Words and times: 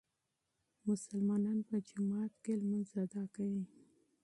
مسلمانان 0.87 1.59
په 1.69 1.75
جومات 1.87 2.31
کې 2.43 2.53
لمونځ 2.59 2.89
ادا 3.03 3.23
کوي. 3.35 3.63